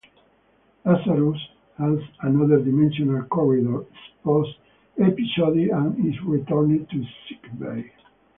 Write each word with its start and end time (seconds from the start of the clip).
Lazarus 0.83 1.39
has 1.77 1.99
another 2.21 2.57
"dimensional 2.57 3.21
corridor" 3.25 3.85
episode 4.97 5.57
and 5.57 6.07
is 6.07 6.19
returned 6.23 6.89
to 6.89 7.05
sickbay. 7.29 7.91